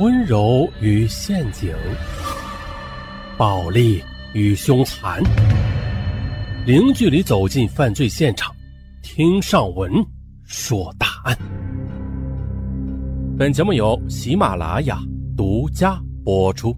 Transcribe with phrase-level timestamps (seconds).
[0.00, 1.72] 温柔与陷阱，
[3.38, 4.02] 暴力
[4.32, 5.22] 与凶残，
[6.66, 8.52] 零距离走进犯罪现场，
[9.04, 9.92] 听上文
[10.42, 11.38] 说大案。
[13.38, 14.98] 本节目由喜马拉雅
[15.36, 16.76] 独家播出。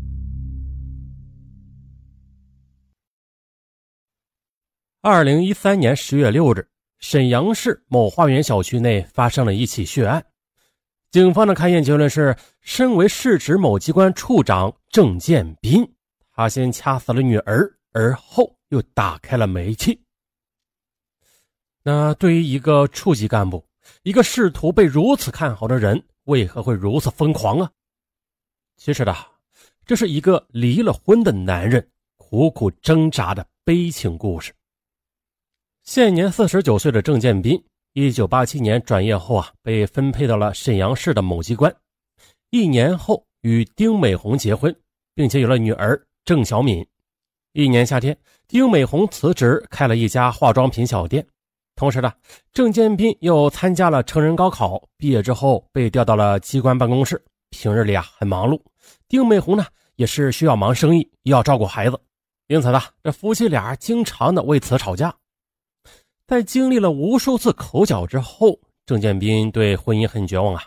[5.01, 10.23] 二零一三年十月六日，沈阳市某花园小区内发生了一起血案。
[11.17, 15.91] 警方的勘验结论是，身为市直某机关处长郑建斌，
[16.31, 19.99] 他先掐死了女儿，而后又打开了煤气。
[21.83, 23.67] 那对于一个处级干部，
[24.03, 27.71] 一个仕途被如此看好的人，为何会如此疯狂啊？
[28.77, 29.17] 其实呢，
[29.87, 34.53] 这是一个离了婚的男人苦苦挣扎的悲情故事。
[35.83, 37.59] 现年四十九岁的郑建斌。
[37.99, 41.75] 一九八七年转业后啊，被分配到了沈阳市的某机关。
[42.51, 44.77] 一年后与丁美红结婚，
[45.15, 46.87] 并且有了女儿郑小敏。
[47.55, 48.15] 一年夏天，
[48.47, 51.27] 丁美红辞职开了一家化妆品小店。
[51.75, 52.13] 同时呢，
[52.53, 57.19] 郑建斌又参加了成人高考，毕业之后被调到了机关办公室。
[57.49, 58.61] 平日里啊很忙碌，
[59.09, 61.99] 丁美红呢也是需要忙生意，要照顾孩子，
[62.49, 65.17] 因此呢，这夫妻俩经常的为此吵架。
[66.27, 70.63] 在经历了无数次口角之后，郑建斌对婚姻很绝望啊，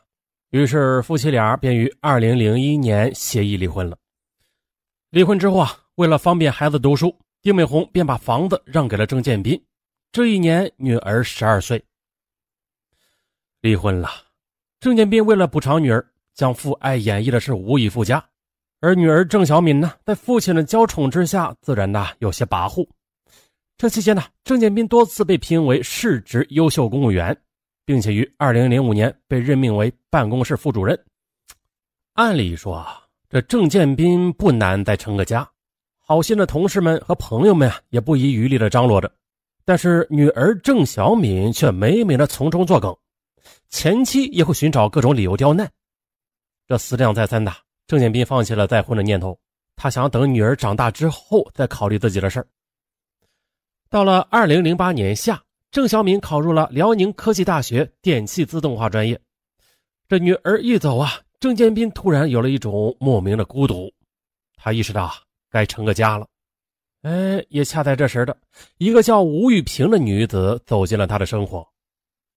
[0.52, 3.98] 于是夫妻俩便于二零零一年协议离婚了。
[5.10, 9.62] 离婚之后啊，为了方便孩子读书，丁美红便把房子让给了郑建斌。
[10.14, 11.84] 这一年，女儿十二岁。
[13.60, 14.10] 离婚了，
[14.80, 18.24] 郑建斌为了补偿女儿，将父爱演绎的是无以复加，
[18.80, 22.88] 而女儿郑小敏呢，在父亲的娇宠之下，自然的有些跋扈。
[23.80, 27.36] 这期间呢，郑建斌多次被评为市直优秀公务员，
[27.86, 31.02] 并且于二零零五年被任命为办公室副主任。
[32.16, 35.50] 按理说啊，这郑建斌不难再成个家，
[35.98, 39.10] 好心的同事们和朋友们啊，也不遗余力的张罗着。
[39.64, 42.94] 但是女儿郑小敏却每每的从中作梗，
[43.70, 45.72] 前妻也会寻找各种理由刁难。
[46.68, 47.50] 这思量再三的，
[47.88, 49.40] 郑建斌放弃了再婚的念头，
[49.78, 52.48] 他想等女儿长大之后再考虑自己的事儿。
[53.90, 55.42] 到了二零零八年夏，
[55.72, 59.20] 郑小敏考入了辽宁科技大学电气自动化专业。
[60.08, 63.92] 这女儿一走啊，郑建斌突然有了一种莫名的孤独。
[64.58, 65.12] 他意识到
[65.50, 66.28] 该成个家了。
[67.02, 68.38] 哎，也恰在这时的
[68.78, 71.68] 一个叫吴玉萍的女子走进了他的生活。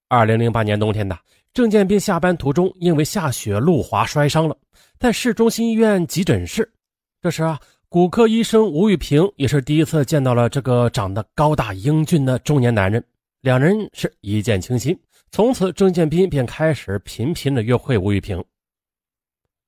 [0.08, 1.18] 二零零八年冬天的，
[1.52, 4.56] 郑建斌下班途中因为下雪路滑摔伤了，
[4.98, 6.72] 在市中心医院急诊室。
[7.20, 7.60] 这时啊。
[7.92, 13.04] 骨科医生吴玉平也是第一次见到了这个长得高大英俊的中年男人，
[13.42, 14.98] 两人是一见倾心。
[15.30, 18.42] 从此，郑建斌便开始频频的约会吴玉平。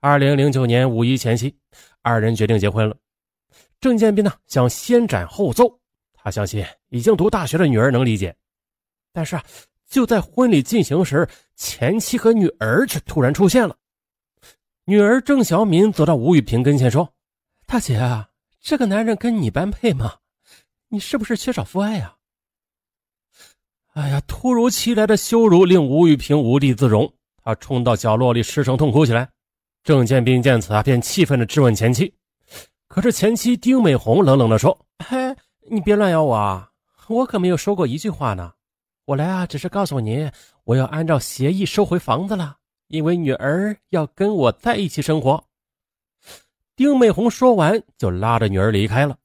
[0.00, 1.54] 二零零九年五一前夕，
[2.00, 2.96] 二人决定结婚了。
[3.78, 5.78] 郑建斌呢想先斩后奏，
[6.14, 8.34] 他相信已经读大学的女儿能理解。
[9.12, 9.44] 但是啊，
[9.86, 13.76] 就在婚礼进行时，前妻和女儿却突然出现了。
[14.86, 17.06] 女儿郑小敏走到吴玉平跟前说。
[17.66, 18.28] 大姐啊，
[18.60, 20.18] 这个男人跟你般配吗？
[20.88, 22.16] 你是不是缺少父爱啊？
[23.94, 29.28] 哎呀，突如其来的羞辱令吴玉平无地自容，他冲到角落里失声痛哭起来。
[29.82, 32.14] 郑建斌见此啊，便气愤的质问前妻。
[32.86, 35.34] 可是前妻丁美红冷冷的说：“嘿，
[35.68, 36.70] 你别乱咬我啊，
[37.08, 38.52] 我可没有说过一句话呢。
[39.06, 40.30] 我来啊，只是告诉你，
[40.64, 42.58] 我要按照协议收回房子了，
[42.88, 45.44] 因为女儿要跟我在一起生活。”
[46.76, 49.16] 丁美红说完，就拉着女儿离开了。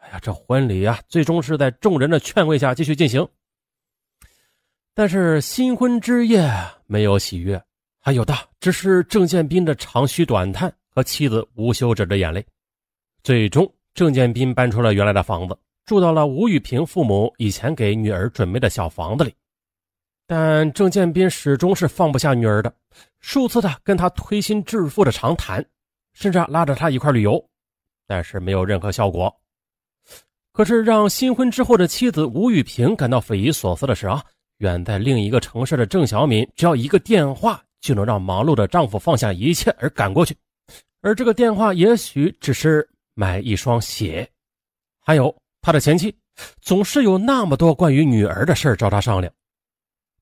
[0.00, 3.26] 哎呀，这婚礼啊，最终是在众人的劝慰下继续进行。
[4.94, 6.48] 但是新婚之夜
[6.86, 7.60] 没有喜悦，
[7.98, 12.44] 还有的只是郑建斌的长吁短叹和妻子无休止的眼泪。
[13.24, 19.34] 最终，郑建斌搬出了原来的房子，住到了吴玉平父母以前给女儿准备的小房子里。
[20.28, 22.72] 但郑建斌始终是放不下女儿的，
[23.18, 25.64] 数次的跟他推心置腹的长谈。
[26.16, 27.46] 甚至拉着他一块旅游，
[28.06, 29.30] 但是没有任何效果。
[30.50, 34.24] 可是让新婚之后的妻子吴玉萍感到匪夷所思的是啊，
[34.56, 40.34] 远在另一个城市的郑小敏，只要一个电话就能让忙碌的丈夫放下一切而赶过去，
[41.02, 44.26] 而这个电话也许只是买一双鞋。
[44.98, 46.16] 还有他的前妻，
[46.62, 49.30] 总是有那么多关于女儿的事找他商量。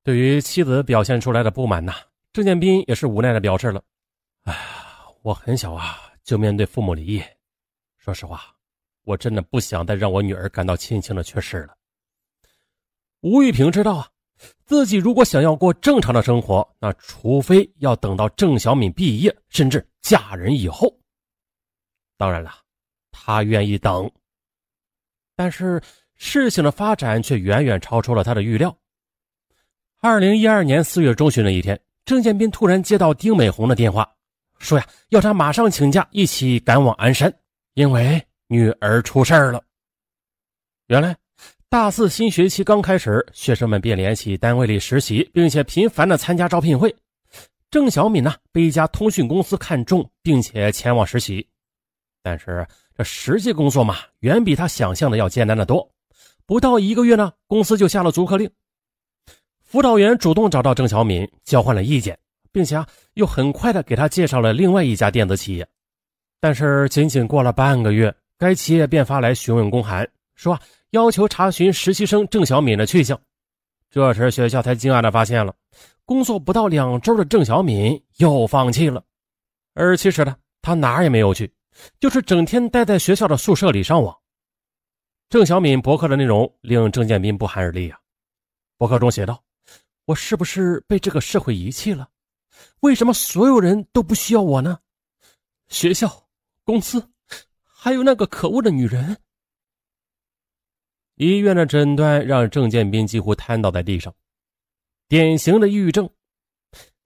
[0.03, 1.93] 对于妻子表现出来的不满呐，
[2.33, 3.81] 郑建斌也是无奈的表示了
[4.43, 4.53] ：“哎。”
[5.25, 7.23] 我很小啊，就面对父母离异。
[7.97, 8.55] 说实话，
[9.05, 11.75] 我真的不想再让我女儿感到亲情的缺失了。
[13.21, 14.07] 吴玉萍知道啊，
[14.67, 20.95] 自己如果想要过正常的生活，那除非要等到郑小敏毕业，甚至嫁人以后。
[22.17, 22.51] 当然了，
[23.09, 24.07] 他愿意等。
[25.35, 25.81] 但是
[26.13, 28.77] 事情的发展却远远超出了他的预料。
[30.01, 34.07] 二零一二年四月中旬的一天，郑建斌突然接到丁美红的电话，
[34.65, 37.33] 说呀，要他马上请假，一起赶往鞍山，
[37.75, 39.63] 因为女儿出事儿了。
[40.87, 41.15] 原来。
[41.67, 46.95] 大四新学期刚开始，学生们便联系单位里实习，并且频繁的参加招聘会。
[47.69, 51.45] 郑小敏呢，被一家通讯公司看中，并且前往实习。
[52.23, 52.65] 但是
[52.95, 55.85] 这实际工作嘛，远比他想象的要艰难的多。
[56.45, 58.49] 不到一个月呢，公司就下了逐客令。
[59.59, 62.17] 辅导员主动找到郑小敏，交换了意见，
[62.55, 65.67] 并且啊，又很快的给他介绍了另外一家电子企业。
[66.39, 70.57] 但是仅仅过了半个月，该企业便发来询问公函，说。
[70.91, 73.19] 要求查询实习生郑小敏的去向，
[73.91, 75.53] 这时学校才惊讶的发现了，
[76.05, 79.03] 工作不到两周的郑小敏又放弃了。
[79.73, 81.51] 而其实呢，他哪儿也没有去，
[81.99, 84.15] 就是整天待在学校的宿舍里上网。
[85.27, 87.99] 郑小敏博客的内容令郑建斌不寒而栗啊。
[88.77, 89.43] 博客中写道
[90.05, 92.07] ：“我是不是被这个社会遗弃了？
[92.81, 94.79] 为什么所有人都不需要我呢？
[95.67, 96.27] 学校、
[96.63, 97.09] 公司，
[97.63, 99.17] 还有那个可恶的女人。”
[101.15, 104.13] 医院的诊断让郑建斌几乎瘫倒在地上，
[105.07, 106.09] 典型的抑郁症。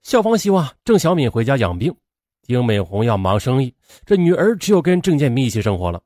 [0.02, 1.94] 校方希望郑小敏回家养病，
[2.42, 3.74] 丁美红要忙生意，
[4.04, 6.02] 这女儿只有跟郑建斌一起生活了。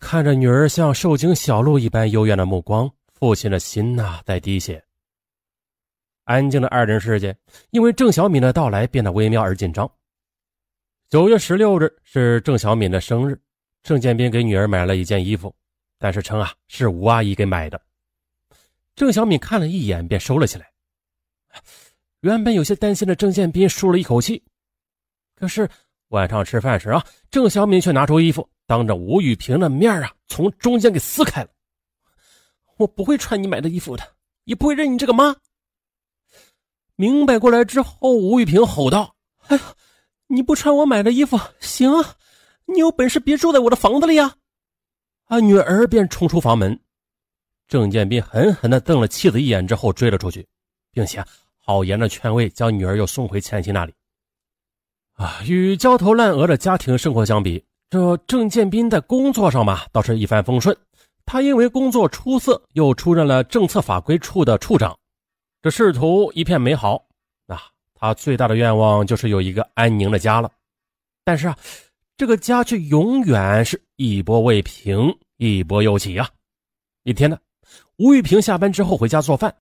[0.00, 4.84] 看着女儿像受惊小鹿一般幽怨的目光，父亲的心呐在滴血。
[6.28, 7.34] 安静的二人世界，
[7.70, 9.90] 因为郑小敏的到来变得微妙而紧张。
[11.08, 13.40] 九月十六日是郑小敏的生日，
[13.82, 15.54] 郑建斌给女儿买了一件衣服。
[15.98, 17.80] 但是称啊是吴阿姨给买的，
[18.94, 20.70] 郑小敏看了一眼便收了起来。
[22.20, 24.44] 原本有些担心的郑建斌舒了一口气，
[25.34, 25.66] 可是
[26.08, 31.48] 晚上吃饭时啊，郑小敏却拿出衣服，当着吴雨萍的面啊，从中间给撕开了。
[32.76, 34.04] 我不会穿你买的衣服的，
[34.44, 35.34] 也不会认你这个妈。
[37.00, 39.14] 明白过来之后，吴玉萍吼道
[39.46, 39.62] ：“哎呀，
[40.26, 42.16] 你不穿我买的衣服，行啊，
[42.66, 44.34] 你有本事别住在我的房子里呀！”
[45.26, 45.38] 啊！
[45.38, 46.76] 女儿便冲出房门，
[47.68, 50.44] 郑建斌狠狠地瞪了妻子一眼之后追了出去，
[50.90, 51.24] 并且
[51.56, 53.94] 好言的劝慰，将女儿又送回前妻那里。
[55.12, 60.76] 啊，与焦头烂额的家庭生活相比，这郑建斌在工作上嘛倒是一帆风顺。
[61.24, 64.97] 他因为工作出色，又出任了政策法规处的处长，
[65.62, 67.06] 这仕途一片美好。
[67.46, 67.62] 啊，
[67.94, 70.50] 他最大的愿望就是有一个安宁的家了。
[71.24, 71.56] 但是啊。
[72.16, 76.28] 这个家却永远是一波未平，一波又起啊！
[77.04, 77.38] 一天呢，
[77.98, 79.54] 吴玉萍下班之后回家做饭，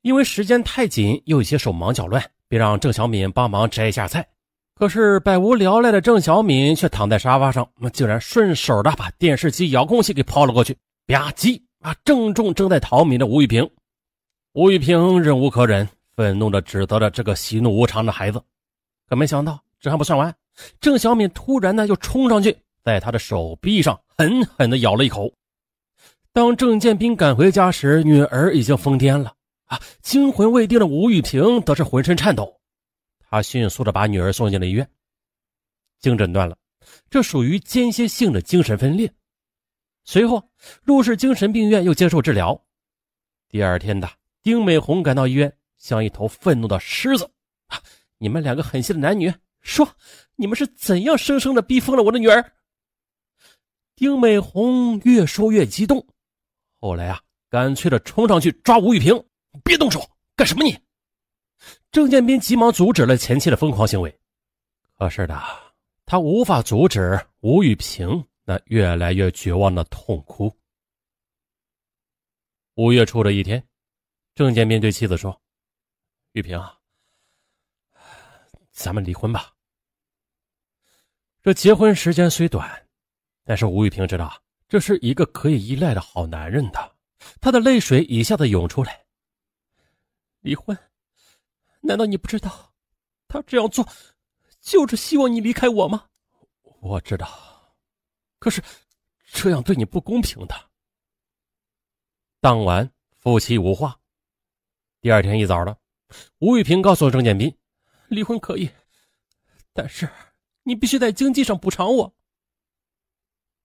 [0.00, 4.26] 因为时间太紧，又有些手忙脚乱，便让郑小敏帮忙摘一下菜。
[4.74, 10.72] 可是百无聊赖的郑小敏却躺在沙发上，竟然顺手的把电视机遥控器给抛了过去，
[11.06, 13.70] 吧唧啊，正中正在淘米的吴玉萍。
[14.52, 18.42] 吴玉萍忍无可忍，愤怒的指责着这个喜怒无常的孩子。
[19.08, 20.34] 可没想到，这还不算完。
[20.80, 25.32] 郑小敏突然呢，就冲上去，在他的手臂上狠狠地咬了一口。
[26.32, 29.32] 当郑建斌赶回家时，女儿已经疯癫了
[29.66, 29.80] 啊！
[30.02, 32.60] 惊魂未定的吴玉萍则是浑身颤抖。
[33.20, 34.88] 他迅速地把女儿送进了医院，
[36.00, 36.56] 经诊断了，
[37.08, 39.12] 这属于间歇性的精神分裂。
[40.04, 40.42] 随后
[40.82, 42.60] 入市精神病院又接受治疗。
[43.48, 44.10] 第二天的
[44.42, 47.30] 丁美红赶到医院，像一头愤怒的狮子！
[48.18, 49.32] 你们两个狠心的男女！
[49.60, 49.86] 说，
[50.36, 52.52] 你们是怎样生生的逼疯了我的女儿？
[53.94, 56.06] 丁美红越说越激动，
[56.80, 57.20] 后来啊，
[57.50, 59.22] 干脆的冲上去抓吴玉萍，
[59.62, 60.00] 别动手，
[60.34, 60.78] 干什么你？
[61.92, 64.18] 郑建斌急忙阻止了前妻的疯狂行为，
[64.96, 65.38] 可是的，
[66.06, 70.50] 他无法阻止吴玉萍那越来越绝望的痛哭。
[72.76, 73.62] 五月初的一天，
[74.40, 75.38] 郑建斌对妻子说
[76.32, 76.58] ：“玉萍。”
[78.72, 79.52] 咱们离婚吧。
[81.42, 82.88] 这结婚时间虽短，
[83.44, 86.96] 但是吴玉萍知道这是一个可以依赖的好男人的，
[87.38, 89.04] 她的泪水一下子涌出来。
[90.40, 90.74] 离婚？
[91.82, 92.72] 难道你不知道，
[93.28, 93.86] 他这样做
[94.62, 96.08] 就是希望你离开我吗？
[96.62, 97.76] 我知道，
[98.38, 98.62] 可是
[99.26, 100.70] 这样对你不公平的。
[102.40, 103.99] 当晚夫妻无话。
[105.02, 105.74] 第二天一早的，
[106.40, 107.56] 吴玉萍告诉郑建斌。
[108.08, 108.68] 离婚可以，
[109.72, 110.06] 但是
[110.62, 112.14] 你必须在经济上补偿我。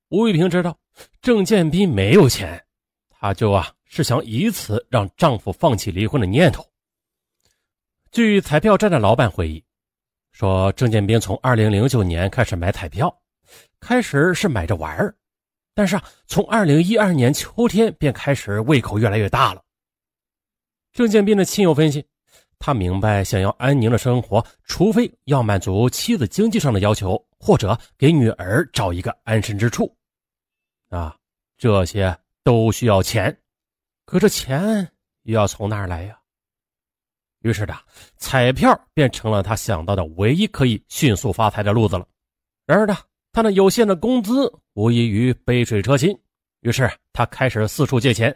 [0.07, 0.79] 吴玉萍知道
[1.21, 2.65] 郑建斌没有钱，
[3.09, 6.65] 他就啊是想以此让丈夫放弃离婚的念头。
[8.11, 9.61] 据彩票站的老板回忆
[10.31, 13.13] 说，郑建斌从2009年开始买彩票，
[13.81, 15.13] 开始是买着玩儿，
[15.73, 19.64] 但是啊，从2012年秋天便开始胃口越来越大了。
[20.95, 22.07] 郑建斌的亲友分析，
[22.57, 29.93] 他明白想要安宁的生活，除非要满足妻子经济上的要求，或者给女儿找一个安身之处，
[30.87, 31.13] 啊，
[31.57, 33.37] 这些都需要钱，
[34.05, 34.89] 可这钱
[35.23, 36.17] 又要从哪儿来呀？
[37.41, 37.75] 于是呢
[38.15, 42.07] 彩票便成了他想到的唯一可以迅速发财的路子了。
[42.65, 42.95] 然而呢，
[43.33, 46.17] 他那有限的工资无异于杯水车薪，
[46.61, 48.33] 于是他开始四处借钱。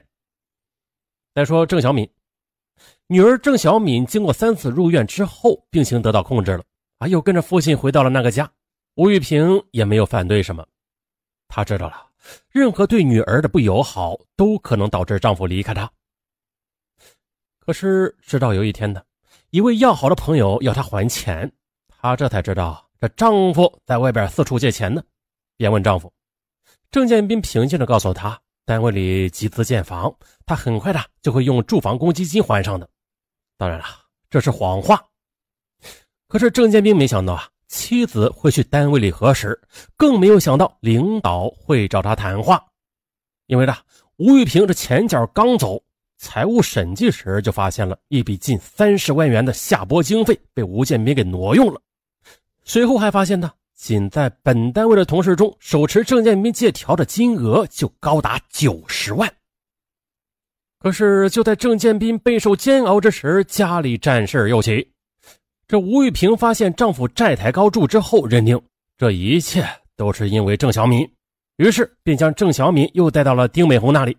[1.33, 2.05] 再说郑小敏。
[3.11, 6.63] 女儿郑小敏经过三次入院之后，病情得到控制了，
[6.99, 8.47] 啊，又跟着父亲回到了那个家。
[8.97, 10.63] 吴玉萍也没有反对什么，
[11.47, 12.05] 她知道了，
[12.51, 15.91] 任何对女儿的不友好都可能导致丈夫离开她。
[17.57, 19.01] 可是直到有一天呢，
[19.49, 21.51] 一位要好的朋友要她还钱，
[21.87, 25.01] 她这才知道这丈夫在外边四处借钱呢，
[25.57, 26.13] 便问丈夫。
[26.91, 28.39] 郑建斌平静地告诉她。
[28.65, 32.87] 单位里集资建房，他很快的就会用住房公积金还上的。
[33.59, 33.85] 当然了，
[34.29, 35.03] 这是谎话。
[36.29, 39.59] 可是郑建斌没想到啊，妻子会去单位里核实，
[39.97, 42.65] 更没有想到领导会找他谈话。
[43.47, 43.75] 因为呢，
[44.15, 45.83] 吴玉平这前脚刚走，
[46.17, 51.81] 财务审计时就发现了一笔近三十万元的下拨经费被吴建斌给挪用了。
[52.63, 53.51] 随后还发现呢。
[53.75, 59.33] 仅在本单位的同事中，手持郑建斌借条的金额就高达九十万。
[60.79, 64.89] 可是就在郑建斌备受煎熬之时，家里战事又起。
[65.67, 68.59] 这吴玉萍发现丈夫债台高筑之后，认定
[68.97, 69.63] 这一切
[69.95, 71.07] 都是因为郑小敏，
[71.57, 74.17] 于是便将郑小敏又带到了丁美红那里。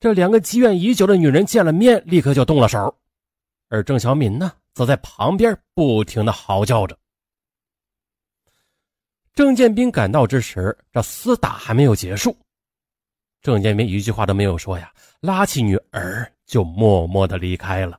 [0.00, 2.94] 这两个积怨已久的女人见了面，立刻就动了手，
[3.68, 6.98] 而郑小敏呢，则在旁边不停的嚎叫着。
[9.34, 12.36] 郑建斌赶到之时，这厮打还没有结束。
[13.40, 17.98] 郑建斌一句话都没有说呀，拉起女儿就默默的离开了。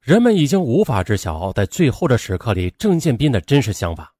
[0.00, 4.12] 人们已经无法知晓在最后的时刻里郑建斌的真实想法。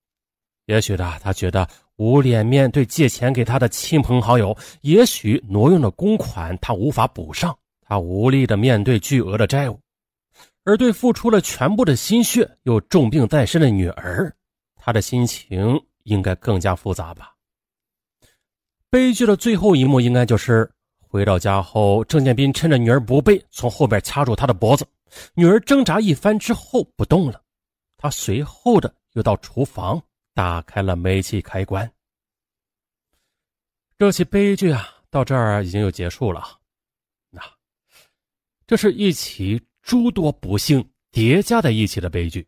[0.67, 9.81] 也许呢，他觉得无脸面对借钱给他的亲朋好友；也许挪用的公款他无法补上，他无力的面对巨额的债务，
[10.65, 14.33] 而对付出了全部的心血又重病在身的女儿。
[14.77, 17.35] 他的心情应该更加复杂吧。
[18.91, 20.71] 悲剧的最后一幕应该就是
[21.11, 24.87] 回到家后，郑建斌趁着女儿不备，从后边掐住她的脖子。
[25.35, 27.43] 女儿挣扎一番之后不动了，
[27.99, 30.01] 他随后的又到厨房
[30.35, 31.91] 打开了煤气开关。
[33.99, 36.61] 这起悲剧啊，到这儿已经又结束了。
[37.29, 37.43] 那
[38.69, 42.47] 这是一起诸多不幸叠加在一起的悲剧。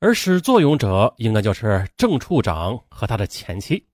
[0.00, 3.86] 而始作俑者应该就是郑处长和他的前妻。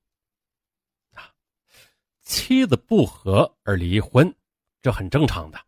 [2.26, 4.34] 妻子不和而离婚，
[4.82, 5.58] 这很正常的。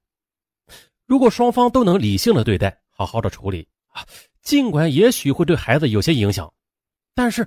[1.07, 4.05] 如果双方都能理性的对待，好好的处理啊，
[4.43, 6.53] 尽管也许会对孩子有些影响，
[7.15, 7.47] 但是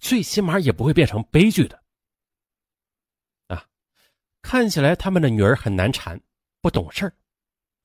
[0.00, 1.80] 最起码也不会变成悲剧的。
[3.46, 3.64] 啊，
[4.42, 6.20] 看起来他们的女儿很难缠，
[6.60, 7.14] 不懂事儿，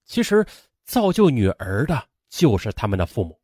[0.06, 0.44] 其实
[0.84, 3.40] 造就女儿的就是他们的父母。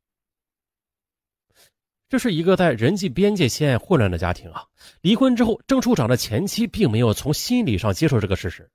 [2.10, 4.66] 这是一个在人际边界线混乱的家庭啊！
[5.02, 8.68] 离婚之后，郑处长的前妻并没有从心理上接受这个事实。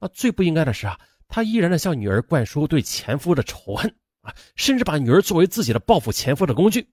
[0.00, 0.98] 那最不应该的是啊，
[1.28, 3.88] 他依然的向女儿灌输对前夫的仇恨
[4.22, 6.84] 啊，甚至把女儿作为自己的报复前夫的工具。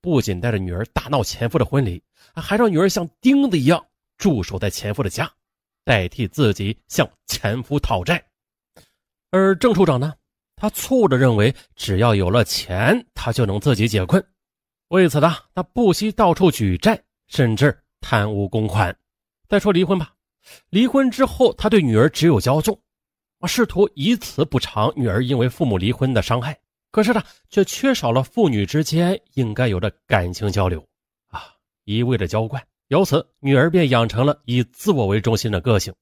[0.00, 2.02] 不仅带着女儿大闹前夫的婚礼，
[2.34, 3.86] 还让女儿像钉子一样
[4.18, 5.32] 驻守在前夫的家，
[5.84, 8.22] 代替自己向前夫讨债。
[9.30, 10.12] 而郑处长呢，
[10.56, 14.24] 他错误的认为只要有了钱，他就能自己解困。
[14.94, 18.96] 为此呢，他不惜到处举债，甚至贪污公款。
[19.48, 20.14] 再说离婚吧，
[20.70, 22.80] 离婚之后，他对女儿只有骄纵，
[23.40, 26.56] 啊，试图以此补偿女儿因为父母离婚的伤害。
[26.92, 27.20] 可是呢，
[27.50, 30.78] 却缺少了父女之间应该有的感情交流，
[31.26, 31.42] 啊，
[31.82, 35.92] 一味的娇惯，由此女儿便养成了以自我为中心的个性，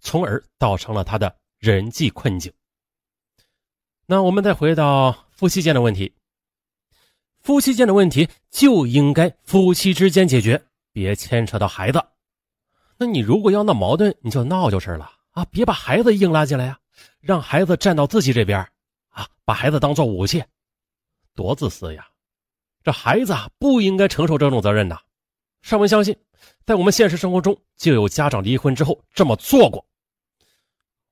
[0.00, 2.50] 从而造成了她的人际困境。
[4.06, 6.10] 那我们再回到夫妻间的问题。
[7.40, 12.04] 夫妻间的问题就应该夫妻之间解决，别牵扯到孩子。
[12.98, 16.78] 那你如果要闹矛盾，你就闹就是了啊，别把孩子硬拉进来呀，
[17.20, 18.58] 让孩子站到自己这边
[19.10, 20.44] 啊，把孩子当做武器，
[21.34, 22.08] 多自私呀！
[22.82, 25.00] 这孩子啊不应该承受这种责任的。
[25.62, 26.16] 尚文相信，
[26.64, 29.86] 在我们现实生活中就有家长离婚之后这么做过。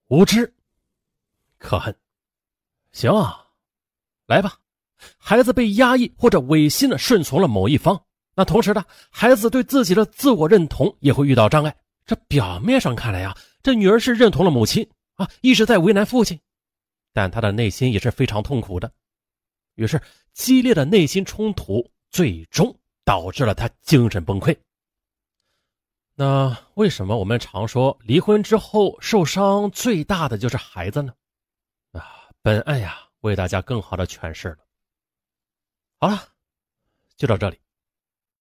[0.09, 0.53] 无知、
[1.59, 1.97] 可恨。
[2.93, 3.47] 行啊，
[4.27, 4.59] 来吧。
[5.19, 8.01] 孩子被压抑或者违心的顺从了某一方，
[8.35, 11.77] 那同时呢，孩子对自己的自我认同也会遇到障碍。
[12.05, 16.39] 这表面上看来呀，这女儿是认同了母亲啊，一直在为难父亲，
[17.13, 18.91] 但她的内心也是非常痛苦的。
[19.75, 20.01] 于是，
[20.33, 22.75] 激烈的内心冲突最终
[23.05, 24.57] 导致了她精神崩溃。
[26.15, 31.13] 那为什么我们常说离婚之后受伤最大的就是孩子呢？
[31.93, 34.59] 啊，本案呀，为大家更好的诠释了。
[35.99, 36.29] 好了，
[37.17, 37.59] 就到这里。